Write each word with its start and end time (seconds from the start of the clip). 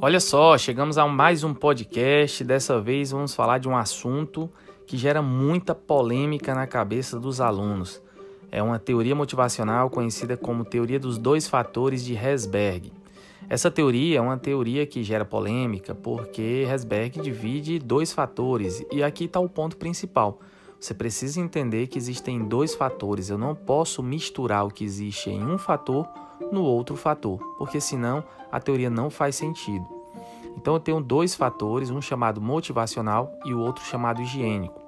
Olha 0.00 0.20
só, 0.20 0.56
chegamos 0.56 0.96
a 0.96 1.08
mais 1.08 1.42
um 1.42 1.52
podcast. 1.52 2.44
Dessa 2.44 2.80
vez 2.80 3.10
vamos 3.10 3.34
falar 3.34 3.58
de 3.58 3.68
um 3.68 3.76
assunto 3.76 4.48
que 4.86 4.96
gera 4.96 5.20
muita 5.20 5.74
polêmica 5.74 6.54
na 6.54 6.68
cabeça 6.68 7.18
dos 7.18 7.40
alunos. 7.40 8.00
É 8.52 8.62
uma 8.62 8.78
teoria 8.78 9.16
motivacional 9.16 9.90
conhecida 9.90 10.36
como 10.36 10.64
teoria 10.64 11.00
dos 11.00 11.18
dois 11.18 11.48
fatores 11.48 12.04
de 12.04 12.14
Herzberg. 12.14 12.92
Essa 13.48 13.72
teoria 13.72 14.18
é 14.18 14.20
uma 14.20 14.38
teoria 14.38 14.86
que 14.86 15.02
gera 15.02 15.24
polêmica 15.24 15.96
porque 15.96 16.64
Herzberg 16.68 17.20
divide 17.20 17.80
dois 17.80 18.12
fatores 18.12 18.84
e 18.92 19.02
aqui 19.02 19.24
está 19.24 19.40
o 19.40 19.48
ponto 19.48 19.76
principal. 19.76 20.38
Você 20.78 20.94
precisa 20.94 21.40
entender 21.40 21.88
que 21.88 21.98
existem 21.98 22.44
dois 22.44 22.72
fatores. 22.72 23.30
Eu 23.30 23.38
não 23.38 23.52
posso 23.52 24.00
misturar 24.00 24.64
o 24.64 24.70
que 24.70 24.84
existe 24.84 25.28
em 25.28 25.44
um 25.44 25.58
fator 25.58 26.06
no 26.52 26.62
outro 26.62 26.96
fator, 26.96 27.38
porque 27.58 27.80
senão 27.80 28.24
a 28.50 28.60
teoria 28.60 28.90
não 28.90 29.10
faz 29.10 29.36
sentido. 29.36 29.86
Então 30.56 30.74
eu 30.74 30.80
tenho 30.80 31.00
dois 31.00 31.34
fatores, 31.34 31.90
um 31.90 32.00
chamado 32.00 32.40
motivacional 32.40 33.32
e 33.44 33.54
o 33.54 33.60
outro 33.60 33.84
chamado 33.84 34.20
higiênico. 34.20 34.80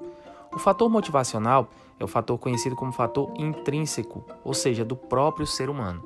O 0.52 0.58
fator 0.58 0.88
motivacional 0.90 1.68
é 1.98 2.02
o 2.02 2.08
fator 2.08 2.36
conhecido 2.38 2.74
como 2.74 2.90
fator 2.90 3.32
intrínseco, 3.36 4.24
ou 4.42 4.52
seja, 4.52 4.84
do 4.84 4.96
próprio 4.96 5.46
ser 5.46 5.70
humano. 5.70 6.02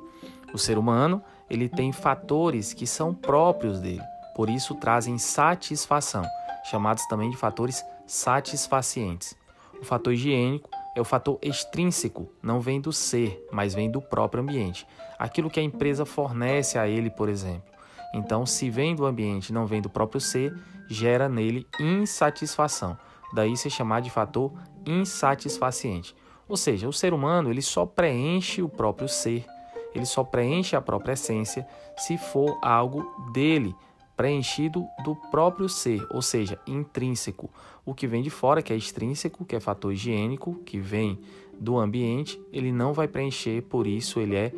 O 0.53 0.57
ser 0.57 0.77
humano, 0.77 1.21
ele 1.49 1.67
tem 1.67 1.91
fatores 1.91 2.73
que 2.73 2.85
são 2.85 3.13
próprios 3.13 3.79
dele, 3.79 4.03
por 4.35 4.49
isso 4.49 4.75
trazem 4.75 5.17
satisfação, 5.17 6.23
chamados 6.69 7.05
também 7.07 7.29
de 7.29 7.37
fatores 7.37 7.83
satisfacientes. 8.05 9.35
O 9.81 9.85
fator 9.85 10.13
higiênico 10.13 10.69
é 10.95 11.01
o 11.01 11.05
fator 11.05 11.37
extrínseco, 11.41 12.31
não 12.41 12.61
vem 12.61 12.79
do 12.79 12.93
ser, 12.93 13.45
mas 13.51 13.75
vem 13.75 13.91
do 13.91 14.01
próprio 14.01 14.41
ambiente. 14.41 14.87
Aquilo 15.19 15.49
que 15.49 15.59
a 15.59 15.63
empresa 15.63 16.05
fornece 16.05 16.79
a 16.79 16.87
ele, 16.87 17.09
por 17.09 17.27
exemplo. 17.27 17.75
Então, 18.13 18.45
se 18.45 18.69
vem 18.69 18.95
do 18.95 19.05
ambiente, 19.05 19.51
não 19.51 19.65
vem 19.65 19.81
do 19.81 19.89
próprio 19.89 20.21
ser, 20.21 20.57
gera 20.87 21.27
nele 21.27 21.67
insatisfação. 21.79 22.97
Daí 23.33 23.57
se 23.57 23.69
chamar 23.69 23.99
de 23.99 24.09
fator 24.09 24.53
insatisfaciente. 24.85 26.15
Ou 26.47 26.55
seja, 26.55 26.87
o 26.87 26.93
ser 26.93 27.13
humano 27.13 27.49
ele 27.49 27.61
só 27.61 27.85
preenche 27.85 28.61
o 28.61 28.69
próprio 28.69 29.09
ser, 29.09 29.45
ele 29.93 30.05
só 30.05 30.23
preenche 30.23 30.75
a 30.75 30.81
própria 30.81 31.13
essência 31.13 31.67
se 31.97 32.17
for 32.17 32.57
algo 32.61 33.03
dele, 33.33 33.75
preenchido 34.15 34.87
do 35.03 35.15
próprio 35.15 35.67
ser, 35.67 36.05
ou 36.09 36.21
seja, 36.21 36.59
intrínseco. 36.65 37.49
O 37.85 37.93
que 37.93 38.07
vem 38.07 38.23
de 38.23 38.29
fora, 38.29 38.61
que 38.61 38.71
é 38.71 38.75
extrínseco, 38.75 39.45
que 39.45 39.55
é 39.55 39.59
fator 39.59 39.93
higiênico, 39.93 40.55
que 40.65 40.79
vem 40.79 41.19
do 41.59 41.77
ambiente, 41.77 42.41
ele 42.51 42.71
não 42.71 42.93
vai 42.93 43.07
preencher, 43.07 43.61
por 43.63 43.87
isso 43.87 44.19
ele 44.19 44.35
é 44.35 44.51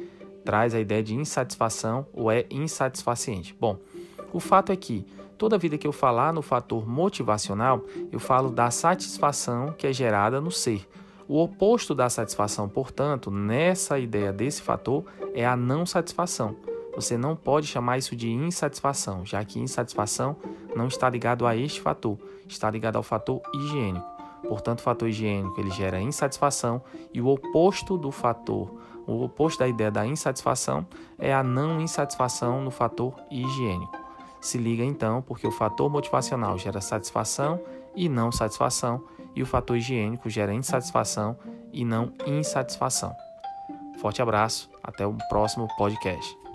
traz 0.47 0.73
a 0.73 0.79
ideia 0.79 1.03
de 1.03 1.13
insatisfação 1.13 2.07
ou 2.13 2.31
é 2.31 2.45
insatisfaciente. 2.49 3.53
Bom, 3.59 3.77
o 4.31 4.39
fato 4.39 4.71
é 4.71 4.77
que 4.77 5.05
toda 5.37 5.57
vida 5.57 5.77
que 5.77 5.85
eu 5.85 5.91
falar 5.91 6.31
no 6.31 6.41
fator 6.41 6.87
motivacional, 6.87 7.83
eu 8.13 8.19
falo 8.19 8.49
da 8.49 8.71
satisfação 8.71 9.73
que 9.77 9.85
é 9.85 9.91
gerada 9.91 10.39
no 10.39 10.49
ser. 10.49 10.87
O 11.27 11.43
oposto 11.43 11.93
da 11.93 12.09
satisfação, 12.09 12.69
portanto, 12.69 13.29
nessa 13.29 13.99
ideia 13.99 14.31
desse 14.31 14.61
fator 14.61 15.03
é 15.33 15.45
a 15.45 15.57
não 15.57 15.85
satisfação. 15.85 16.55
Você 16.97 17.15
não 17.15 17.35
pode 17.35 17.67
chamar 17.67 17.99
isso 17.99 18.15
de 18.15 18.31
insatisfação, 18.31 19.23
já 19.23 19.45
que 19.45 19.59
insatisfação 19.59 20.35
não 20.75 20.87
está 20.87 21.07
ligado 21.07 21.45
a 21.45 21.55
este 21.55 21.79
fator, 21.79 22.17
está 22.47 22.71
ligado 22.71 22.95
ao 22.95 23.03
fator 23.03 23.39
higiênico. 23.53 24.03
Portanto, 24.41 24.79
o 24.79 24.81
fator 24.81 25.07
higiênico 25.07 25.61
ele 25.61 25.69
gera 25.69 26.01
insatisfação 26.01 26.81
e 27.13 27.21
o 27.21 27.27
oposto 27.27 27.99
do 27.99 28.11
fator, 28.11 28.81
o 29.05 29.23
oposto 29.23 29.59
da 29.59 29.67
ideia 29.67 29.91
da 29.91 30.07
insatisfação 30.07 30.87
é 31.19 31.31
a 31.31 31.43
não 31.43 31.79
insatisfação 31.79 32.63
no 32.63 32.71
fator 32.71 33.13
higiênico. 33.29 33.95
Se 34.41 34.57
liga 34.57 34.83
então, 34.83 35.21
porque 35.21 35.45
o 35.45 35.51
fator 35.51 35.91
motivacional 35.91 36.57
gera 36.57 36.81
satisfação 36.81 37.61
e 37.95 38.09
não 38.09 38.31
satisfação, 38.31 39.03
e 39.35 39.43
o 39.43 39.45
fator 39.45 39.77
higiênico 39.77 40.31
gera 40.31 40.51
insatisfação 40.51 41.37
e 41.71 41.85
não 41.85 42.11
insatisfação. 42.25 43.15
Forte 44.01 44.19
abraço, 44.19 44.67
até 44.83 45.05
o 45.05 45.13
próximo 45.29 45.67
podcast. 45.77 46.46